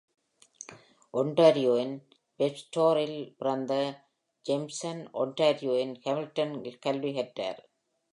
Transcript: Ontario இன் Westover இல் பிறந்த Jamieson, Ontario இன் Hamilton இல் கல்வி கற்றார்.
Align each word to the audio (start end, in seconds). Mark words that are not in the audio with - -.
Ontario 1.13 1.73
இன் 1.81 1.93
Westover 2.39 2.95
இல் 3.03 3.19
பிறந்த 3.37 3.73
Jamieson, 4.45 4.97
Ontario 5.23 5.75
இன் 5.83 5.95
Hamilton 6.05 6.51
இல் 6.65 6.79
கல்வி 6.79 7.11
கற்றார். 7.13 7.61